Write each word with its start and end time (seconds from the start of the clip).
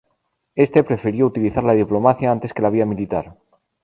Éste 0.55 0.83
prefirió 0.83 1.27
utilizar 1.27 1.63
la 1.63 1.73
diplomacia 1.75 2.31
antes 2.31 2.55
que 2.55 2.63
la 2.63 2.71
vía 2.71 2.87
militar. 2.87 3.35